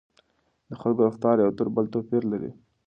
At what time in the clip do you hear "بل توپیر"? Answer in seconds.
1.75-2.23